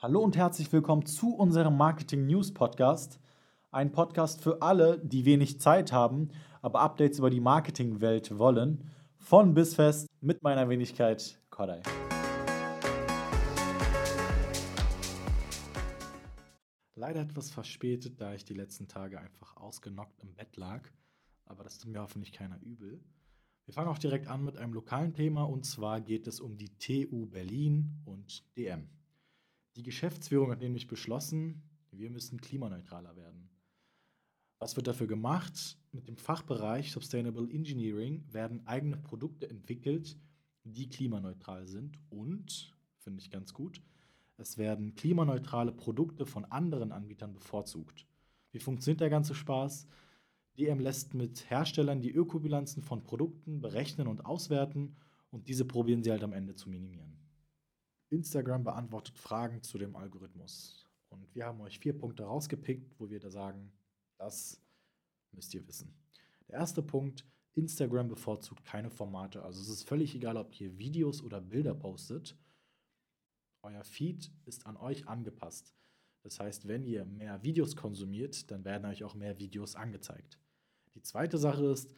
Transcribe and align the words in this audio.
Hallo 0.00 0.20
und 0.20 0.36
herzlich 0.36 0.72
willkommen 0.72 1.06
zu 1.06 1.34
unserem 1.34 1.76
Marketing 1.76 2.24
News 2.24 2.54
Podcast. 2.54 3.18
Ein 3.72 3.90
Podcast 3.90 4.40
für 4.40 4.62
alle, 4.62 5.00
die 5.00 5.24
wenig 5.24 5.58
Zeit 5.58 5.90
haben, 5.90 6.28
aber 6.62 6.82
Updates 6.82 7.18
über 7.18 7.30
die 7.30 7.40
Marketingwelt 7.40 8.38
wollen. 8.38 8.88
Von 9.16 9.54
bis 9.54 9.74
fest 9.74 10.06
mit 10.20 10.40
meiner 10.44 10.68
Wenigkeit 10.68 11.40
Kodai. 11.50 11.82
Leider 16.94 17.22
etwas 17.22 17.50
verspätet, 17.50 18.20
da 18.20 18.34
ich 18.34 18.44
die 18.44 18.54
letzten 18.54 18.86
Tage 18.86 19.18
einfach 19.18 19.56
ausgenockt 19.56 20.22
im 20.22 20.32
Bett 20.36 20.56
lag. 20.56 20.88
Aber 21.44 21.64
das 21.64 21.76
tut 21.78 21.90
mir 21.90 22.02
hoffentlich 22.02 22.30
keiner 22.30 22.62
übel. 22.62 23.02
Wir 23.64 23.74
fangen 23.74 23.88
auch 23.88 23.98
direkt 23.98 24.28
an 24.28 24.44
mit 24.44 24.58
einem 24.58 24.74
lokalen 24.74 25.12
Thema 25.12 25.42
und 25.42 25.66
zwar 25.66 26.00
geht 26.00 26.28
es 26.28 26.38
um 26.38 26.56
die 26.56 26.70
TU 26.78 27.26
Berlin 27.26 28.00
und 28.04 28.44
DM. 28.56 28.88
Die 29.78 29.84
Geschäftsführung 29.84 30.50
hat 30.50 30.58
nämlich 30.58 30.88
beschlossen, 30.88 31.62
wir 31.92 32.10
müssen 32.10 32.40
klimaneutraler 32.40 33.14
werden. 33.14 33.48
Was 34.58 34.74
wird 34.74 34.88
dafür 34.88 35.06
gemacht? 35.06 35.78
Mit 35.92 36.08
dem 36.08 36.16
Fachbereich 36.16 36.90
Sustainable 36.90 37.48
Engineering 37.48 38.24
werden 38.32 38.66
eigene 38.66 38.96
Produkte 38.96 39.48
entwickelt, 39.48 40.18
die 40.64 40.88
klimaneutral 40.88 41.68
sind 41.68 41.96
und, 42.10 42.74
finde 42.96 43.20
ich 43.20 43.30
ganz 43.30 43.54
gut, 43.54 43.80
es 44.36 44.58
werden 44.58 44.96
klimaneutrale 44.96 45.70
Produkte 45.70 46.26
von 46.26 46.44
anderen 46.46 46.90
Anbietern 46.90 47.32
bevorzugt. 47.32 48.04
Wie 48.50 48.58
funktioniert 48.58 49.00
der 49.00 49.10
ganze 49.10 49.36
Spaß? 49.36 49.86
DM 50.58 50.80
lässt 50.80 51.14
mit 51.14 51.48
Herstellern 51.50 52.00
die 52.00 52.10
Ökobilanzen 52.10 52.82
von 52.82 53.04
Produkten 53.04 53.60
berechnen 53.60 54.08
und 54.08 54.26
auswerten 54.26 54.96
und 55.30 55.46
diese 55.46 55.64
probieren 55.64 56.02
sie 56.02 56.10
halt 56.10 56.24
am 56.24 56.32
Ende 56.32 56.56
zu 56.56 56.68
minimieren. 56.68 57.17
Instagram 58.10 58.64
beantwortet 58.64 59.18
Fragen 59.18 59.62
zu 59.62 59.78
dem 59.78 59.96
Algorithmus. 59.96 60.86
Und 61.10 61.34
wir 61.34 61.46
haben 61.46 61.60
euch 61.60 61.78
vier 61.78 61.96
Punkte 61.96 62.24
rausgepickt, 62.24 62.98
wo 62.98 63.10
wir 63.10 63.20
da 63.20 63.30
sagen, 63.30 63.72
das 64.18 64.60
müsst 65.32 65.54
ihr 65.54 65.66
wissen. 65.66 65.94
Der 66.48 66.56
erste 66.56 66.82
Punkt, 66.82 67.26
Instagram 67.54 68.08
bevorzugt 68.08 68.64
keine 68.64 68.90
Formate. 68.90 69.42
Also 69.42 69.60
es 69.60 69.68
ist 69.68 69.82
völlig 69.82 70.14
egal, 70.14 70.36
ob 70.36 70.58
ihr 70.60 70.78
Videos 70.78 71.22
oder 71.22 71.40
Bilder 71.40 71.74
postet. 71.74 72.36
Euer 73.62 73.84
Feed 73.84 74.30
ist 74.44 74.66
an 74.66 74.76
euch 74.76 75.08
angepasst. 75.08 75.74
Das 76.22 76.40
heißt, 76.40 76.68
wenn 76.68 76.84
ihr 76.84 77.04
mehr 77.04 77.42
Videos 77.42 77.76
konsumiert, 77.76 78.50
dann 78.50 78.64
werden 78.64 78.86
euch 78.86 79.04
auch 79.04 79.14
mehr 79.14 79.38
Videos 79.38 79.76
angezeigt. 79.76 80.38
Die 80.94 81.02
zweite 81.02 81.38
Sache 81.38 81.66
ist, 81.66 81.94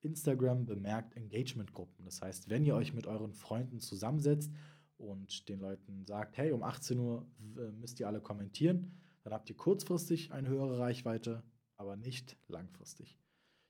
Instagram 0.00 0.66
bemerkt 0.66 1.16
Engagement-Gruppen. 1.16 2.04
Das 2.04 2.22
heißt, 2.22 2.50
wenn 2.50 2.64
ihr 2.64 2.74
euch 2.74 2.92
mit 2.92 3.06
euren 3.06 3.32
Freunden 3.32 3.80
zusammensetzt 3.80 4.52
und 4.98 5.48
den 5.48 5.60
Leuten 5.60 6.04
sagt, 6.04 6.36
hey, 6.36 6.52
um 6.52 6.62
18 6.62 6.98
Uhr 6.98 7.26
müsst 7.78 8.00
ihr 8.00 8.06
alle 8.06 8.20
kommentieren, 8.20 8.92
dann 9.22 9.32
habt 9.32 9.48
ihr 9.50 9.56
kurzfristig 9.56 10.32
eine 10.32 10.48
höhere 10.48 10.78
Reichweite, 10.78 11.42
aber 11.76 11.96
nicht 11.96 12.36
langfristig. 12.48 13.18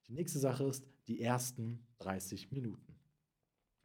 Die 0.07 0.13
nächste 0.13 0.39
Sache 0.39 0.65
ist 0.65 0.87
die 1.09 1.21
ersten 1.21 1.87
30 1.99 2.51
Minuten. 2.51 2.99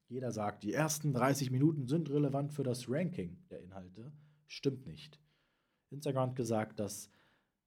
Jeder 0.08 0.32
sagt, 0.32 0.64
die 0.64 0.74
ersten 0.74 1.14
30 1.14 1.52
Minuten 1.52 1.88
sind 1.88 2.10
relevant 2.10 2.54
für 2.54 2.64
das 2.64 2.90
Ranking 2.90 3.38
der 3.50 3.62
Inhalte. 3.62 4.12
Stimmt 4.48 4.86
nicht. 4.86 5.20
Instagram 5.90 6.30
hat 6.30 6.36
gesagt, 6.36 6.80
dass 6.80 7.10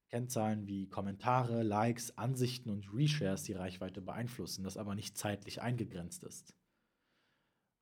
Kennzahlen 0.09 0.67
wie 0.67 0.89
Kommentare, 0.89 1.63
Likes, 1.63 2.17
Ansichten 2.19 2.71
und 2.71 2.93
Reshares 2.93 3.45
die 3.45 3.53
Reichweite 3.53 4.01
beeinflussen, 4.01 4.65
das 4.65 4.77
aber 4.77 4.95
nicht 4.95 5.17
zeitlich 5.17 5.63
eingegrenzt 5.63 6.25
ist. 6.25 6.55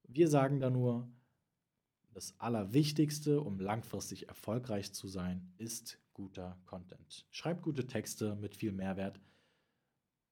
Wir 0.06 0.28
sagen 0.28 0.60
da 0.60 0.70
nur, 0.70 1.10
das 2.18 2.34
Allerwichtigste, 2.40 3.40
um 3.40 3.60
langfristig 3.60 4.26
erfolgreich 4.26 4.92
zu 4.92 5.06
sein, 5.06 5.52
ist 5.56 6.00
guter 6.14 6.58
Content. 6.66 7.24
Schreibt 7.30 7.62
gute 7.62 7.86
Texte 7.86 8.34
mit 8.34 8.56
viel 8.56 8.72
Mehrwert. 8.72 9.20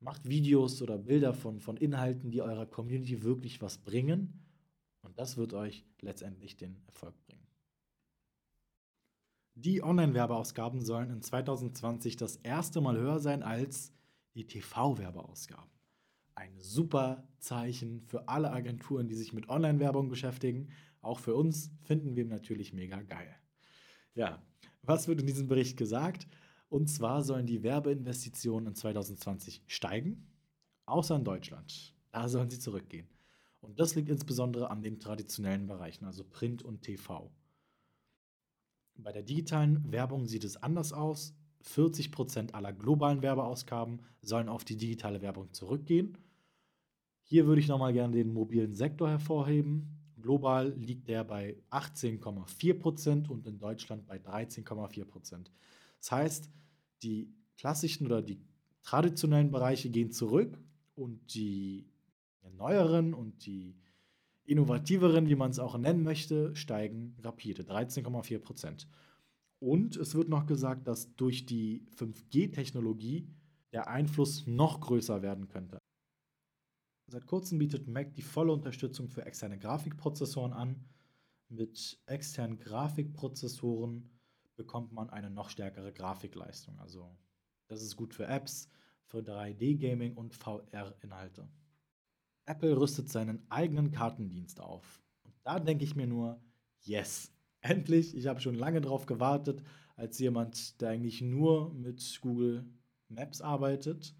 Macht 0.01 0.29
Videos 0.29 0.83
oder 0.83 0.98
Bilder 0.98 1.33
von, 1.33 1.61
von 1.61 1.77
Inhalten, 1.77 2.33
die 2.33 2.42
eurer 2.42 2.67
Community 2.67 3.23
wirklich 3.23 3.63
was 3.63 3.79
bringen. 3.79 4.45
Und 5.02 5.17
das 5.20 5.36
wird 5.36 5.52
euch 5.52 5.86
letztendlich 6.01 6.57
den 6.57 6.83
Erfolg 6.86 7.14
bringen. 7.24 7.47
Die 9.55 9.80
Online-Werbeausgaben 9.80 10.80
sollen 10.80 11.11
in 11.11 11.23
2020 11.23 12.17
das 12.17 12.35
erste 12.39 12.80
Mal 12.80 12.97
höher 12.97 13.20
sein 13.20 13.45
als 13.45 13.92
die 14.35 14.48
TV-Werbeausgaben. 14.48 15.70
Ein 16.35 16.58
super 16.58 17.29
Zeichen 17.39 18.03
für 18.03 18.29
alle 18.29 18.51
Agenturen, 18.51 19.07
die 19.07 19.14
sich 19.14 19.33
mit 19.33 19.48
Online-Werbung 19.48 20.08
beschäftigen 20.08 20.68
auch 21.06 21.20
für 21.20 21.34
uns 21.34 21.70
finden 21.83 22.17
wir 22.17 22.24
natürlich 22.24 22.72
mega 22.72 23.00
geil. 23.02 23.34
Ja, 24.14 24.42
was 24.83 25.08
wird 25.08 25.20
in 25.20 25.27
diesem 25.27 25.46
Bericht 25.46 25.77
gesagt? 25.77 26.27
Und 26.68 26.89
zwar 26.89 27.22
sollen 27.22 27.46
die 27.46 27.62
Werbeinvestitionen 27.62 28.68
in 28.68 28.74
2020 28.74 29.62
steigen, 29.67 30.27
außer 30.84 31.17
in 31.17 31.24
Deutschland. 31.24 31.94
Da 32.11 32.28
sollen 32.28 32.50
sie 32.50 32.58
zurückgehen. 32.58 33.08
Und 33.61 33.80
das 33.80 33.94
liegt 33.94 34.08
insbesondere 34.08 34.70
an 34.70 34.83
den 34.83 35.00
traditionellen 35.00 35.67
Bereichen, 35.67 36.05
also 36.05 36.24
Print 36.24 36.62
und 36.62 36.83
TV. 36.83 37.30
Bei 38.94 39.12
der 39.12 39.23
digitalen 39.23 39.90
Werbung 39.92 40.27
sieht 40.27 40.44
es 40.44 40.56
anders 40.56 40.92
aus. 40.92 41.34
40% 41.64 42.52
aller 42.52 42.73
globalen 42.73 43.23
Werbeausgaben 43.23 44.00
sollen 44.23 44.48
auf 44.48 44.64
die 44.64 44.77
digitale 44.77 45.20
Werbung 45.20 45.52
zurückgehen. 45.52 46.17
Hier 47.23 47.46
würde 47.46 47.61
ich 47.61 47.68
nochmal 47.68 47.92
gerne 47.92 48.17
den 48.17 48.33
mobilen 48.33 48.74
Sektor 48.74 49.08
hervorheben. 49.08 50.05
Global 50.27 50.75
liegt 50.77 51.07
der 51.07 51.23
bei 51.23 51.57
18,4 51.70 52.75
Prozent 52.75 53.31
und 53.31 53.47
in 53.47 53.61
Deutschland 53.61 54.09
bei 54.09 54.17
13,4 54.17 55.05
Prozent. 55.05 55.53
Das 56.01 56.11
heißt, 56.11 56.51
die 57.05 57.33
klassischen 57.57 58.07
oder 58.07 58.23
die 58.23 58.41
traditionellen 58.83 59.53
Bereiche 59.53 59.89
gehen 59.89 60.11
zurück 60.11 60.59
und 60.97 61.33
die 61.33 61.86
neueren 62.57 63.15
und 63.15 63.47
die 63.47 63.77
innovativeren, 64.45 65.29
wie 65.29 65.36
man 65.36 65.53
es 65.53 65.61
auch 65.61 65.79
nennen 65.79 66.03
möchte, 66.03 66.57
steigen 66.57 67.15
rapide, 67.23 67.63
13,4 67.63 68.41
Prozent. 68.41 68.89
Und 69.61 69.97
es 69.97 70.17
wird 70.17 70.29
noch 70.29 70.47
gesagt, 70.47 70.89
dass 70.89 71.15
durch 71.15 71.47
die 71.47 71.86
5G-Technologie 71.97 73.29
der 73.73 73.86
Einfluss 73.86 74.45
noch 74.48 74.81
größer 74.81 75.23
werden 75.23 75.47
könnte. 75.47 75.79
Seit 77.08 77.27
kurzem 77.27 77.58
bietet 77.58 77.86
Mac 77.86 78.14
die 78.14 78.22
volle 78.22 78.52
Unterstützung 78.52 79.08
für 79.08 79.24
externe 79.24 79.58
Grafikprozessoren 79.58 80.52
an. 80.52 80.84
Mit 81.48 82.00
externen 82.06 82.58
Grafikprozessoren 82.58 84.11
bekommt 84.56 84.92
man 84.92 85.11
eine 85.11 85.30
noch 85.30 85.48
stärkere 85.48 85.92
Grafikleistung. 85.92 86.80
Also 86.80 87.17
das 87.68 87.83
ist 87.83 87.94
gut 87.94 88.12
für 88.12 88.27
Apps, 88.27 88.68
für 89.05 89.18
3D-Gaming 89.18 90.14
und 90.14 90.34
VR-Inhalte. 90.34 91.48
Apple 92.46 92.77
rüstet 92.77 93.08
seinen 93.08 93.48
eigenen 93.50 93.92
Kartendienst 93.92 94.61
auf. 94.61 95.00
Und 95.23 95.34
da 95.44 95.61
denke 95.61 95.84
ich 95.84 95.94
mir 95.94 96.08
nur, 96.08 96.40
yes, 96.80 97.33
endlich, 97.61 98.17
ich 98.17 98.27
habe 98.27 98.40
schon 98.40 98.56
lange 98.56 98.80
darauf 98.80 99.06
gewartet, 99.06 99.62
als 99.94 100.18
jemand, 100.18 100.80
der 100.80 100.90
eigentlich 100.90 101.20
nur 101.20 101.73
mit 101.73 102.18
Google 102.20 102.68
Maps 103.08 103.40
arbeitet 103.40 104.17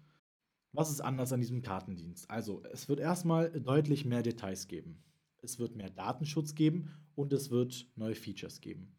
was 0.73 0.91
ist 0.91 1.01
anders 1.01 1.33
an 1.33 1.41
diesem 1.41 1.61
Kartendienst? 1.61 2.29
Also, 2.29 2.63
es 2.71 2.87
wird 2.89 2.99
erstmal 2.99 3.49
deutlich 3.51 4.05
mehr 4.05 4.23
Details 4.23 4.67
geben. 4.67 5.03
Es 5.41 5.59
wird 5.59 5.75
mehr 5.75 5.89
Datenschutz 5.89 6.55
geben 6.55 6.91
und 7.15 7.33
es 7.33 7.49
wird 7.49 7.87
neue 7.95 8.15
Features 8.15 8.61
geben. 8.61 8.95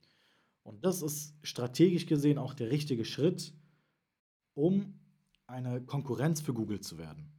Und 0.63 0.85
das 0.85 1.03
ist 1.03 1.35
strategisch 1.43 2.07
gesehen 2.07 2.39
auch 2.39 2.55
der 2.55 2.71
richtige 2.71 3.05
Schritt, 3.05 3.55
um 4.55 4.99
eine 5.47 5.81
Konkurrenz 5.81 6.41
für 6.41 6.53
Google 6.53 6.81
zu 6.81 6.99
werden. 6.99 7.33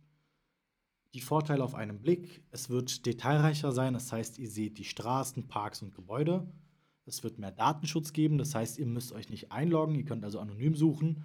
Die 1.14 1.22
Vorteile 1.22 1.64
auf 1.64 1.76
einen 1.76 2.02
Blick, 2.02 2.44
es 2.52 2.70
wird 2.70 3.06
detailreicher 3.06 3.72
sein, 3.72 3.94
das 3.94 4.12
heißt, 4.12 4.38
ihr 4.38 4.50
seht 4.50 4.78
die 4.78 4.84
Straßen, 4.84 5.48
Parks 5.48 5.82
und 5.82 5.94
Gebäude. 5.94 6.52
Es 7.06 7.24
wird 7.24 7.40
mehr 7.40 7.52
Datenschutz 7.52 8.14
geben, 8.14 8.38
das 8.38 8.54
heißt, 8.54 8.78
ihr 8.78 8.86
müsst 8.86 9.12
euch 9.12 9.30
nicht 9.30 9.52
einloggen, 9.52 9.96
ihr 9.96 10.06
könnt 10.06 10.24
also 10.24 10.40
anonym 10.40 10.76
suchen. 10.76 11.24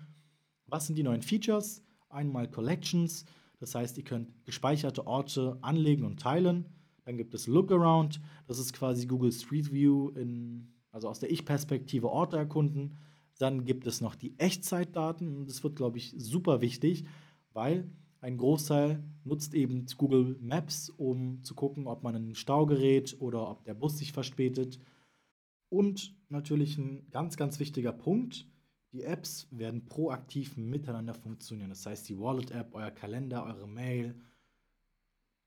Was 0.66 0.86
sind 0.86 0.96
die 0.96 1.02
neuen 1.02 1.22
Features? 1.22 1.82
Einmal 2.14 2.48
Collections, 2.48 3.24
das 3.58 3.74
heißt, 3.74 3.98
ihr 3.98 4.04
könnt 4.04 4.44
gespeicherte 4.44 5.06
Orte 5.06 5.58
anlegen 5.60 6.04
und 6.04 6.20
teilen. 6.20 6.66
Dann 7.04 7.16
gibt 7.16 7.34
es 7.34 7.46
Lookaround, 7.46 8.20
das 8.46 8.58
ist 8.58 8.72
quasi 8.72 9.06
Google 9.06 9.32
Street 9.32 9.72
View, 9.72 10.10
in, 10.10 10.72
also 10.90 11.08
aus 11.08 11.20
der 11.20 11.30
Ich-Perspektive 11.30 12.10
Orte 12.10 12.36
erkunden. 12.36 12.96
Dann 13.38 13.64
gibt 13.64 13.86
es 13.86 14.00
noch 14.00 14.14
die 14.14 14.38
Echtzeitdaten 14.38 15.46
das 15.46 15.62
wird, 15.64 15.76
glaube 15.76 15.98
ich, 15.98 16.14
super 16.16 16.60
wichtig, 16.60 17.04
weil 17.52 17.90
ein 18.20 18.38
Großteil 18.38 19.04
nutzt 19.24 19.52
eben 19.54 19.84
Google 19.98 20.38
Maps, 20.40 20.88
um 20.88 21.42
zu 21.42 21.54
gucken, 21.54 21.86
ob 21.86 22.02
man 22.02 22.14
in 22.14 22.22
einen 22.22 22.34
Stau 22.34 22.64
gerät 22.64 23.16
oder 23.20 23.50
ob 23.50 23.64
der 23.64 23.74
Bus 23.74 23.98
sich 23.98 24.12
verspätet. 24.12 24.78
Und 25.68 26.14
natürlich 26.30 26.78
ein 26.78 27.06
ganz, 27.10 27.36
ganz 27.36 27.58
wichtiger 27.58 27.92
Punkt, 27.92 28.46
die 28.94 29.02
Apps 29.02 29.48
werden 29.50 29.84
proaktiv 29.84 30.56
miteinander 30.56 31.14
funktionieren. 31.14 31.70
Das 31.70 31.84
heißt, 31.84 32.08
die 32.08 32.18
Wallet-App, 32.18 32.74
euer 32.74 32.92
Kalender, 32.92 33.44
eure 33.44 33.66
Mail, 33.66 34.14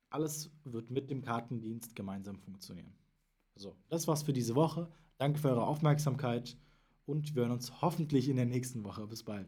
alles 0.10 0.52
wird 0.66 0.92
mit 0.92 1.10
dem 1.10 1.22
Kartendienst 1.22 1.96
gemeinsam 1.96 2.38
funktionieren. 2.38 2.94
So, 3.56 3.74
das 3.88 4.06
war's 4.08 4.24
für 4.24 4.34
diese 4.34 4.56
Woche. 4.56 4.92
Danke 5.18 5.40
für 5.40 5.50
eure 5.50 5.66
Aufmerksamkeit 5.66 6.58
und 7.06 7.36
wir 7.36 7.44
hören 7.44 7.54
uns 7.54 7.82
hoffentlich 7.82 8.28
in 8.28 8.36
der 8.36 8.46
nächsten 8.46 8.84
Woche. 8.84 9.08
Bis 9.08 9.24
bald. 9.24 9.48